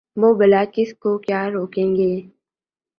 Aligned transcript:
وہ 0.17 0.29
بلا 0.39 0.63
کس 0.73 0.89
کو 1.01 1.17
کیا 1.17 1.41
روک 1.49 1.73
گے۔ 1.97 2.13